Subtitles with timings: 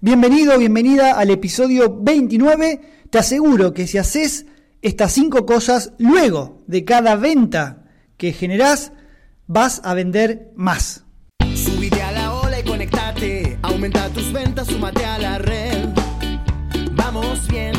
[0.00, 2.80] Bienvenido, bienvenida al episodio 29.
[3.10, 4.46] Te aseguro que si haces
[4.80, 7.84] estas cinco cosas, luego de cada venta
[8.16, 8.92] que generás,
[9.48, 11.04] vas a vender más.
[11.52, 13.58] Subite a la ola y conectate.
[13.62, 15.88] Aumenta tus ventas, súmate a la red.
[16.92, 17.77] Vamos bien.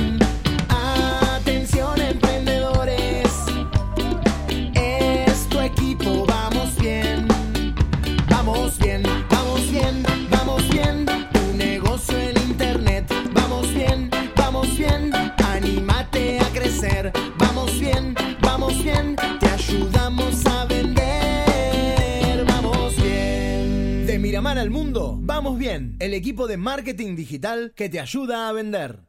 [25.99, 29.01] El equipo de marketing digital que te ayuda a vender.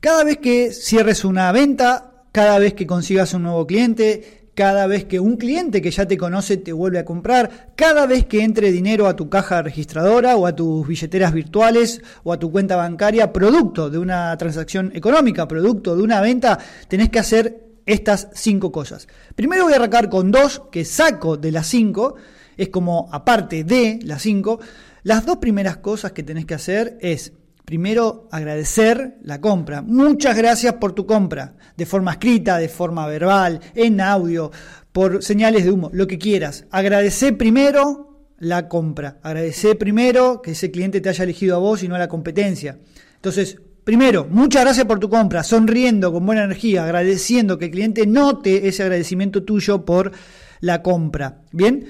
[0.00, 5.04] Cada vez que cierres una venta, cada vez que consigas un nuevo cliente, cada vez
[5.04, 8.72] que un cliente que ya te conoce te vuelve a comprar, cada vez que entre
[8.72, 13.30] dinero a tu caja registradora o a tus billeteras virtuales o a tu cuenta bancaria,
[13.30, 19.08] producto de una transacción económica, producto de una venta, tenés que hacer estas cinco cosas.
[19.34, 22.16] Primero voy a arrancar con dos que saco de las cinco,
[22.56, 24.60] es como aparte de las cinco.
[25.02, 27.32] Las dos primeras cosas que tenés que hacer es
[27.64, 29.80] Primero, agradecer la compra.
[29.80, 34.50] Muchas gracias por tu compra, de forma escrita, de forma verbal, en audio,
[34.92, 36.66] por señales de humo, lo que quieras.
[36.70, 39.18] Agradecer primero la compra.
[39.22, 42.78] Agradecer primero que ese cliente te haya elegido a vos y no a la competencia.
[43.14, 48.06] Entonces, primero, muchas gracias por tu compra, sonriendo, con buena energía, agradeciendo que el cliente
[48.06, 50.12] note ese agradecimiento tuyo por
[50.60, 51.42] la compra.
[51.52, 51.86] ¿Bien?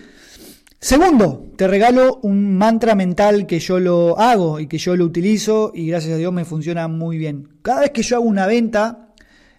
[0.78, 5.72] Segundo, te regalo un mantra mental que yo lo hago y que yo lo utilizo
[5.75, 7.48] y gracias a Dios me funciona muy bien.
[7.62, 9.15] Cada vez que yo hago una venta,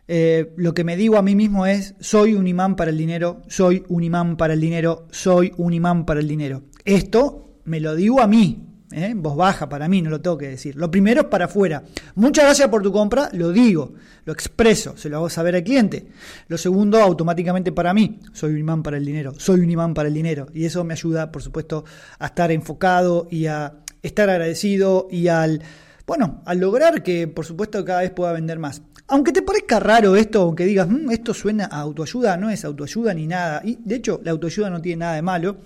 [0.07, 3.41] eh, lo que me digo a mí mismo es, soy un imán para el dinero,
[3.47, 6.65] soy un imán para el dinero, soy un imán para el dinero.
[6.83, 9.13] Esto me lo digo a mí, ¿eh?
[9.15, 10.75] voz baja para mí, no lo tengo que decir.
[10.75, 11.83] Lo primero es para afuera.
[12.15, 13.93] Muchas gracias por tu compra, lo digo,
[14.25, 16.07] lo expreso, se lo hago saber al cliente.
[16.47, 20.07] Lo segundo, automáticamente para mí, soy un imán para el dinero, soy un imán para
[20.07, 20.47] el dinero.
[20.53, 21.85] Y eso me ayuda, por supuesto,
[22.19, 25.61] a estar enfocado y a estar agradecido y al,
[26.05, 28.81] bueno, al lograr que, por supuesto, cada vez pueda vender más.
[29.07, 33.13] Aunque te parezca raro esto, aunque digas, "Mm, esto suena a autoayuda, no es autoayuda
[33.13, 33.61] ni nada.
[33.63, 35.57] Y de hecho, la autoayuda no tiene nada de malo.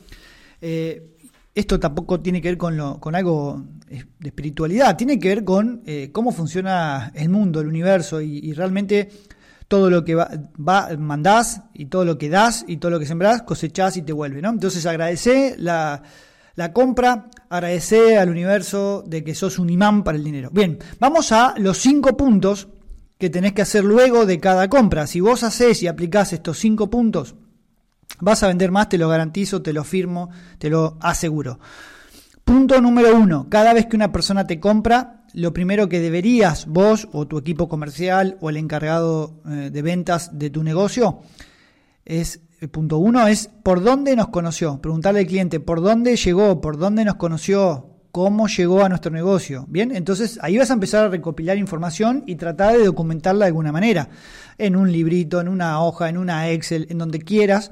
[0.62, 1.16] Eh,
[1.60, 5.44] esto tampoco tiene que ver con, lo, con algo eh, de espiritualidad, tiene que ver
[5.44, 9.10] con eh, cómo funciona el mundo, el universo y, realmente
[9.68, 13.06] todo lo que va, va, mandás y todo lo que das y todo lo que
[13.06, 14.50] sembrás, cosechás y te vuelve, ¿no?
[14.50, 16.02] Entonces agradecé la,
[16.56, 20.50] la compra, agradecé al universo de que sos un imán para el dinero.
[20.52, 22.68] Bien, vamos a los cinco puntos
[23.20, 25.06] que tenés que hacer luego de cada compra.
[25.06, 27.36] Si vos hacés y aplicás estos cinco puntos,
[28.22, 31.60] Vas a vender más, te lo garantizo, te lo firmo, te lo aseguro.
[32.44, 37.08] Punto número uno, cada vez que una persona te compra, lo primero que deberías vos
[37.12, 41.20] o tu equipo comercial o el encargado eh, de ventas de tu negocio
[42.06, 44.82] es, el punto uno es por dónde nos conoció.
[44.82, 49.66] Preguntarle al cliente por dónde llegó, por dónde nos conoció, cómo llegó a nuestro negocio.
[49.70, 53.72] Bien, entonces ahí vas a empezar a recopilar información y tratar de documentarla de alguna
[53.72, 54.10] manera.
[54.58, 57.72] En un librito, en una hoja, en una Excel, en donde quieras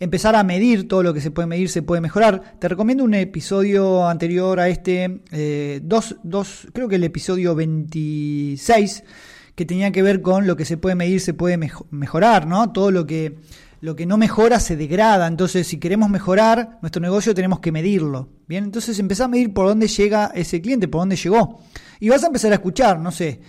[0.00, 2.56] empezar a medir todo lo que se puede medir, se puede mejorar.
[2.58, 9.04] Te recomiendo un episodio anterior a este, eh, dos, dos, creo que el episodio 26,
[9.54, 11.58] que tenía que ver con lo que se puede medir, se puede
[11.90, 12.72] mejorar, ¿no?
[12.72, 13.38] Todo lo que,
[13.80, 15.26] lo que no mejora se degrada.
[15.26, 18.28] Entonces, si queremos mejorar nuestro negocio, tenemos que medirlo.
[18.46, 21.60] Bien, entonces empezá a medir por dónde llega ese cliente, por dónde llegó.
[22.00, 23.40] Y vas a empezar a escuchar, no sé.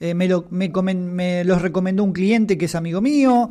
[0.00, 3.50] Eh, me, lo, me, me los recomendó un cliente que es amigo mío,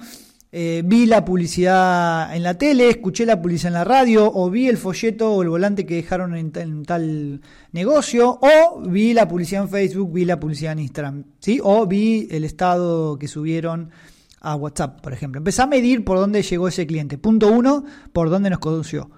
[0.49, 4.67] eh, vi la publicidad en la tele, escuché la publicidad en la radio, o vi
[4.67, 7.41] el folleto o el volante que dejaron en, tal
[7.73, 11.59] negocio, o vi la publicidad en Facebook, vi la publicidad en Instagram, ¿sí?
[11.61, 13.91] o vi el estado que subieron
[14.39, 15.39] a WhatsApp, por ejemplo.
[15.39, 17.17] Empecé a medir por dónde llegó ese cliente.
[17.17, 19.09] Punto uno, por dónde nos conoció.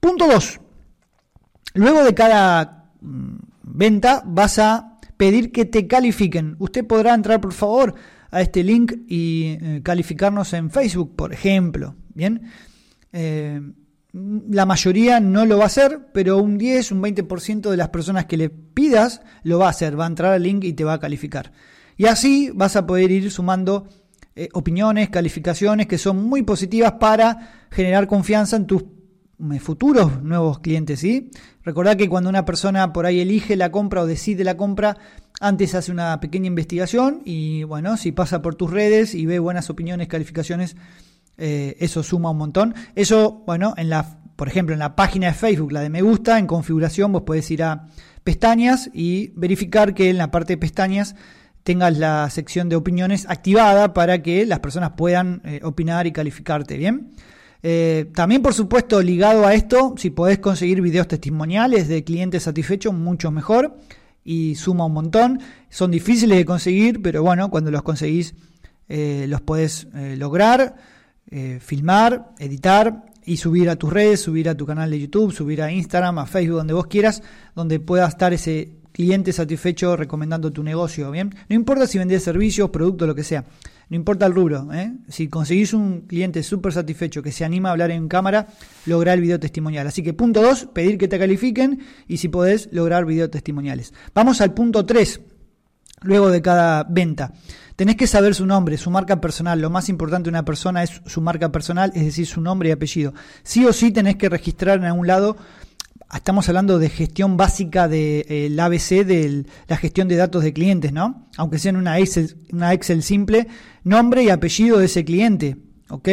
[0.00, 0.60] Punto dos,
[1.72, 6.56] luego de cada mm, venta vas a pedir que te califiquen.
[6.58, 7.94] Usted podrá entrar, por favor,
[8.34, 11.94] a este link y eh, calificarnos en Facebook, por ejemplo.
[12.14, 12.50] Bien,
[13.12, 13.60] eh,
[14.12, 18.26] la mayoría no lo va a hacer, pero un 10, un 20% de las personas
[18.26, 20.94] que le pidas lo va a hacer, va a entrar al link y te va
[20.94, 21.52] a calificar.
[21.96, 23.88] Y así vas a poder ir sumando
[24.36, 28.82] eh, opiniones, calificaciones que son muy positivas para generar confianza en tus
[29.60, 31.30] futuros nuevos clientes, ¿sí?
[31.62, 34.96] Recordad que cuando una persona por ahí elige la compra o decide la compra,
[35.40, 39.70] antes hace una pequeña investigación y bueno, si pasa por tus redes y ve buenas
[39.70, 40.76] opiniones, calificaciones,
[41.36, 42.74] eh, eso suma un montón.
[42.94, 46.38] Eso, bueno, en la, por ejemplo, en la página de Facebook, la de me gusta,
[46.38, 47.88] en configuración, vos podés ir a
[48.22, 51.16] pestañas y verificar que en la parte de pestañas
[51.62, 56.76] tengas la sección de opiniones activada para que las personas puedan eh, opinar y calificarte
[56.76, 57.10] bien.
[57.66, 62.92] Eh, también, por supuesto, ligado a esto, si podés conseguir videos testimoniales de clientes satisfechos,
[62.92, 63.78] mucho mejor
[64.22, 65.40] y suma un montón.
[65.70, 68.34] Son difíciles de conseguir, pero bueno, cuando los conseguís
[68.90, 70.76] eh, los podés lograr,
[71.60, 75.72] filmar, editar y subir a tus redes, subir a tu canal de YouTube, subir a
[75.72, 77.22] Instagram, a Facebook, donde vos quieras,
[77.54, 81.34] donde pueda estar ese cliente satisfecho recomendando tu negocio, ¿bien?
[81.48, 83.44] No importa si vendés servicios, productos, lo que sea.
[83.90, 84.92] No importa el rubro, ¿eh?
[85.08, 88.48] Si conseguís un cliente súper satisfecho que se anima a hablar en cámara,
[88.86, 89.86] lograr el video testimonial.
[89.86, 93.92] Así que punto 2, pedir que te califiquen y si podés, lograr video testimoniales.
[94.14, 95.20] Vamos al punto 3,
[96.02, 97.32] luego de cada venta.
[97.76, 99.60] Tenés que saber su nombre, su marca personal.
[99.60, 102.72] Lo más importante de una persona es su marca personal, es decir, su nombre y
[102.72, 103.12] apellido.
[103.42, 105.36] Sí o sí tenés que registrar en algún lado
[106.16, 110.92] estamos hablando de gestión básica del de, ABC, de la gestión de datos de clientes,
[110.92, 111.28] ¿no?
[111.36, 113.48] Aunque sea en una Excel, una Excel simple,
[113.82, 115.56] nombre y apellido de ese cliente,
[115.88, 116.08] ¿ok?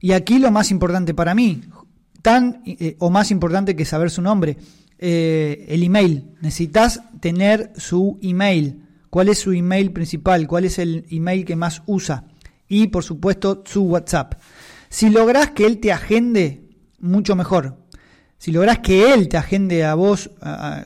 [0.00, 1.62] Y aquí lo más importante para mí,
[2.22, 4.58] tan eh, o más importante que saber su nombre,
[4.98, 6.34] eh, el email.
[6.40, 8.82] Necesitas tener su email.
[9.10, 10.46] ¿Cuál es su email principal?
[10.46, 12.24] ¿Cuál es el email que más usa?
[12.68, 14.34] Y por supuesto su WhatsApp.
[14.88, 17.83] Si logras que él te agende, mucho mejor.
[18.44, 20.30] Si logras que él te agende a vos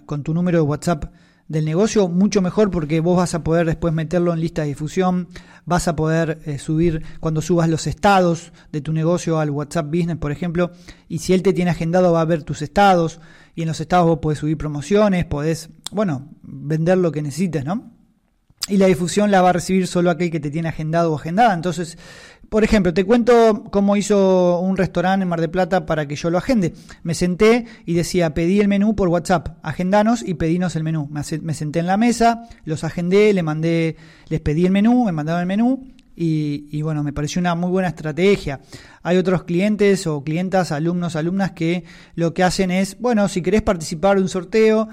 [0.06, 1.06] con tu número de WhatsApp
[1.48, 5.26] del negocio, mucho mejor porque vos vas a poder después meterlo en lista de difusión,
[5.64, 10.18] vas a poder eh, subir cuando subas los estados de tu negocio al WhatsApp Business,
[10.18, 10.70] por ejemplo,
[11.08, 13.18] y si él te tiene agendado va a ver tus estados
[13.56, 17.97] y en los estados vos podés subir promociones, podés, bueno, vender lo que necesites, ¿no?
[18.68, 21.54] Y la difusión la va a recibir solo aquel que te tiene agendado o agendada.
[21.54, 21.96] Entonces,
[22.48, 26.30] por ejemplo, te cuento cómo hizo un restaurante en Mar de Plata para que yo
[26.30, 26.72] lo agende.
[27.02, 31.08] Me senté y decía, pedí el menú por WhatsApp, agendanos y pedinos el menú.
[31.10, 31.24] Me,
[31.54, 33.96] senté en la mesa, los agendé, le mandé,
[34.28, 37.88] les pedí el menú, me mandaron el menú y, bueno, me pareció una muy buena
[37.88, 38.60] estrategia.
[39.02, 41.84] Hay otros clientes o clientas, alumnos, alumnas que
[42.14, 44.88] lo que hacen es, bueno, si querés participar de un sorteo,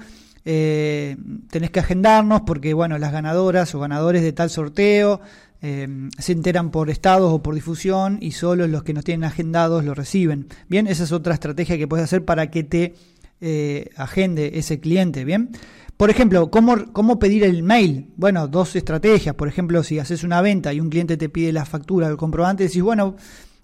[0.48, 1.16] eh,
[1.50, 5.20] tenés que agendarnos porque, bueno, las ganadoras o ganadores de tal sorteo
[5.60, 5.88] eh,
[6.18, 9.92] se enteran por estados o por difusión y solo los que nos tienen agendados lo
[9.92, 10.46] reciben.
[10.68, 12.94] Bien, esa es otra estrategia que puedes hacer para que te
[13.40, 15.24] eh, agende ese cliente.
[15.24, 15.50] Bien,
[15.96, 18.12] por ejemplo, ¿cómo, ¿cómo pedir el mail?
[18.16, 19.34] Bueno, dos estrategias.
[19.34, 22.16] Por ejemplo, si haces una venta y un cliente te pide la factura o el
[22.16, 23.16] comprobante, decís, bueno,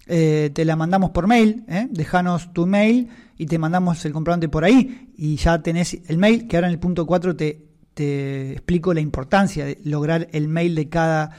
[0.05, 1.87] eh, te la mandamos por mail, ¿eh?
[1.89, 3.07] déjanos tu mail
[3.37, 6.73] y te mandamos el comprobante por ahí y ya tenés el mail, que ahora en
[6.73, 11.31] el punto 4 te, explico la importancia de lograr el mail de cada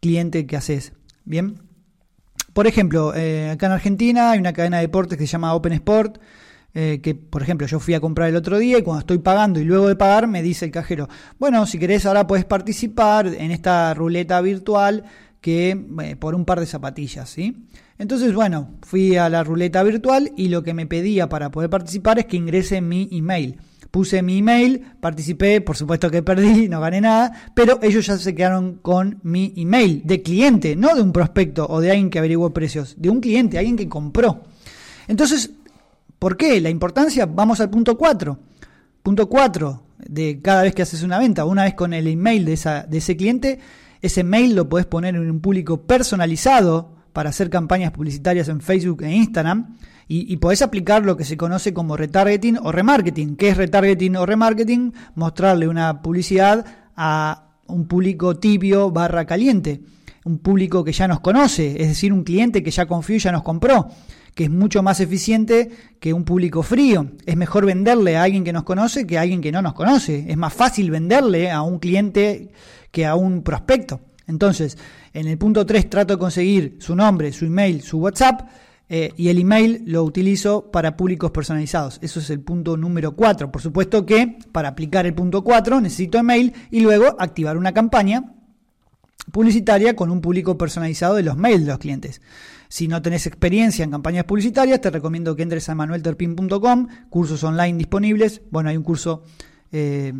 [0.00, 0.92] cliente que haces.
[1.24, 1.60] Bien.
[2.54, 5.74] Por ejemplo, eh, acá en Argentina hay una cadena de deportes que se llama Open
[5.74, 6.18] Sport.
[6.70, 9.64] Que por ejemplo yo fui a comprar el otro día y cuando estoy pagando y
[9.64, 13.92] luego de pagar me dice el cajero, bueno, si querés ahora puedes participar en esta
[13.94, 15.02] ruleta virtual
[15.40, 17.66] que por un par de zapatillas, ¿sí?
[17.98, 22.18] Entonces, bueno, fui a la ruleta virtual y lo que me pedía para poder participar
[22.20, 23.58] es que ingrese mi email.
[23.90, 28.34] Puse mi email, participé, por supuesto que perdí, no gané nada, pero ellos ya se
[28.34, 32.52] quedaron con mi email de cliente, no de un prospecto o de alguien que averiguó
[32.52, 34.42] precios, de un cliente, alguien que compró.
[35.08, 35.50] Entonces,
[36.18, 36.60] ¿por qué?
[36.60, 38.38] La importancia, vamos al punto 4.
[39.02, 42.52] Punto 4 de cada vez que haces una venta, una vez con el email de,
[42.52, 43.58] esa, de ese cliente,
[44.02, 49.02] ese mail lo puedes poner en un público personalizado para hacer campañas publicitarias en Facebook
[49.02, 53.34] e Instagram y, podés aplicar lo que se conoce como retargeting o remarketing.
[53.34, 54.94] ¿Qué es retargeting o remarketing?
[55.16, 59.80] Mostrarle una publicidad a un público tibio barra caliente,
[60.26, 63.32] un público que ya nos conoce, es decir, un cliente que ya confió y ya
[63.32, 63.88] nos compró
[64.36, 67.10] que es mucho más eficiente que un público frío.
[67.26, 70.26] Es mejor venderle a alguien que nos conoce que a alguien que no nos conoce.
[70.28, 72.52] Es más fácil venderle a un cliente
[72.92, 74.02] que a un prospecto.
[74.28, 74.78] Entonces,
[75.12, 78.42] en el punto 3 trato de conseguir su nombre, su email, su WhatsApp
[78.90, 81.98] eh, y el email lo utilizo para públicos personalizados.
[82.02, 83.50] Eso es el punto número 4.
[83.50, 88.34] Por supuesto que para aplicar el punto 4 necesito email y luego activar una campaña
[89.32, 92.22] publicitaria con un público personalizado de los mails de los clientes.
[92.68, 97.78] Si no tenés experiencia en campañas publicitarias, te recomiendo que entres a manuelterpin.com, cursos online
[97.78, 98.42] disponibles.
[98.50, 99.22] Bueno, hay un curso
[99.72, 100.12] eh,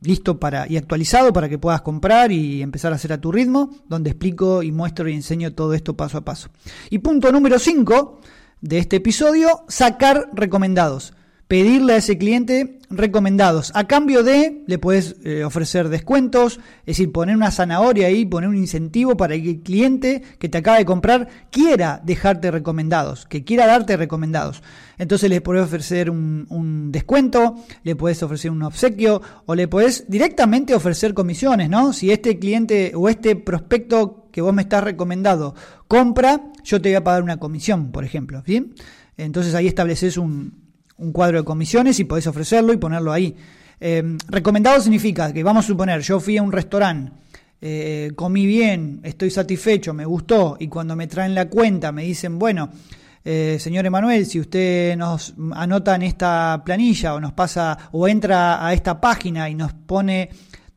[0.00, 3.70] listo para y actualizado para que puedas comprar y empezar a hacer a tu ritmo,
[3.88, 6.48] donde explico y muestro y enseño todo esto paso a paso.
[6.90, 8.20] Y punto número 5
[8.60, 11.14] de este episodio, sacar recomendados.
[11.48, 13.70] Pedirle a ese cliente recomendados.
[13.74, 18.48] A cambio de, le puedes eh, ofrecer descuentos, es decir, poner una zanahoria ahí, poner
[18.48, 23.44] un incentivo para que el cliente que te acaba de comprar quiera dejarte recomendados, que
[23.44, 24.62] quiera darte recomendados.
[24.98, 27.54] Entonces le puedes ofrecer un, un descuento,
[27.84, 31.92] le puedes ofrecer un obsequio o le puedes directamente ofrecer comisiones, ¿no?
[31.92, 35.54] Si este cliente o este prospecto que vos me estás recomendando
[35.86, 38.74] compra, yo te voy a pagar una comisión, por ejemplo, ¿bien?
[39.16, 40.69] Entonces ahí estableces un,
[41.00, 43.34] un cuadro de comisiones y podés ofrecerlo y ponerlo ahí.
[43.80, 47.12] Eh, recomendado significa que vamos a suponer, yo fui a un restaurante,
[47.62, 52.38] eh, comí bien, estoy satisfecho, me gustó, y cuando me traen la cuenta me dicen,
[52.38, 52.70] bueno,
[53.24, 58.66] eh, señor Emanuel, si usted nos anota en esta planilla o nos pasa o entra
[58.66, 60.30] a esta página y nos pone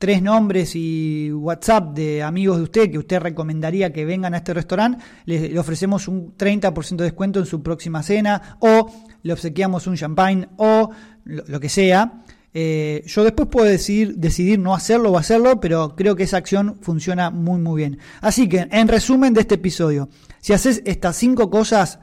[0.04, 4.54] tres nombres y WhatsApp de amigos de usted que usted recomendaría que vengan a este
[4.54, 8.92] restaurante, le, ofrecemos un 30% de descuento en su próxima cena o
[9.22, 10.90] le obsequiamos un champagne o
[11.24, 12.22] lo, lo que sea.
[12.54, 16.80] Eh, yo después puedo decidir, decidir no hacerlo o hacerlo, pero creo que esa acción
[16.82, 18.00] funciona muy muy bien.
[18.20, 20.10] Así que, en resumen de este episodio,
[20.42, 22.00] si haces estas cinco cosas,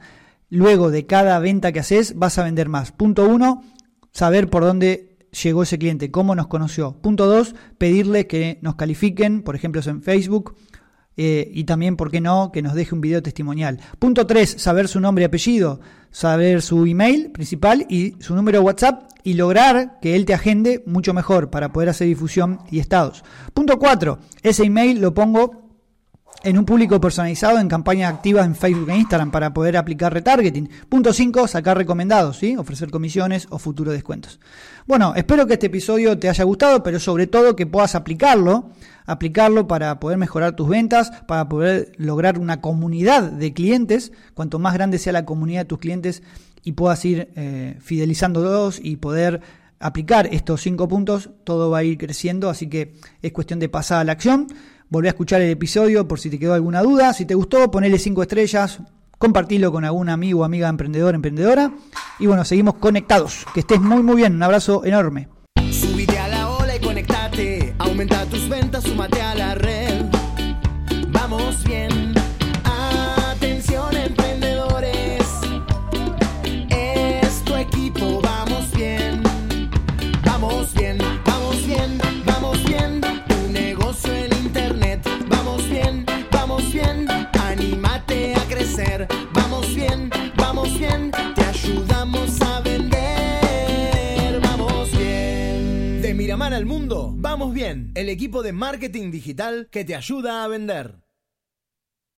[0.49, 2.93] luego de cada venta que haces, vas a vender más.
[2.93, 3.63] Punto uno,
[4.11, 6.93] saber por dónde llegó ese cliente, cómo nos conoció.
[7.01, 10.55] Punto dos, pedirle que nos califiquen, por ejemplo, en Facebook.
[11.17, 13.79] Eh, y también, ¿por qué no?, que nos deje un video testimonial.
[13.99, 18.65] Punto 3, saber su nombre y apellido, saber su email principal y su número de
[18.65, 23.23] WhatsApp y lograr que él te agende mucho mejor para poder hacer difusión y estados.
[23.53, 25.60] Punto 4, ese email lo pongo
[26.43, 30.69] en un público personalizado en campañas activas en Facebook e Instagram para poder aplicar retargeting.
[30.89, 32.55] Punto 5, sacar recomendados, ¿sí?
[32.57, 34.39] ofrecer comisiones o futuros descuentos.
[34.87, 38.71] Bueno, espero que este episodio te haya gustado, pero sobre todo que puedas aplicarlo,
[39.05, 44.11] aplicarlo para poder mejorar tus ventas, para poder lograr una comunidad de clientes.
[44.33, 46.23] Cuanto más grande sea la comunidad de tus clientes
[46.63, 49.41] y puedas ir eh, fidelizándolos y poder
[49.79, 53.99] aplicar estos cinco puntos, todo va a ir creciendo, así que es cuestión de pasar
[53.99, 54.47] a la acción.
[54.91, 57.13] Volvé a escuchar el episodio por si te quedó alguna duda.
[57.13, 58.81] Si te gustó, ponele 5 estrellas,
[59.17, 61.71] compartilo con algún amigo o amiga emprendedor, emprendedora.
[62.19, 63.45] Y bueno, seguimos conectados.
[63.53, 64.35] Que estés muy, muy bien.
[64.35, 65.29] Un abrazo enorme.
[65.71, 67.73] Subite a la ola y conectate.
[67.77, 69.20] Aumenta tus ventas, súmate
[98.01, 100.95] El equipo de marketing digital que te ayuda a vender.